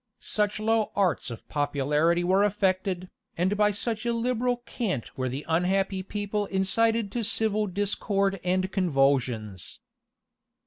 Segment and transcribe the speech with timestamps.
[0.21, 3.07] Such low arts of popularity were affected,
[3.37, 9.79] and by such illiberal cant were the unhappy people incited to civil discord and convulsions.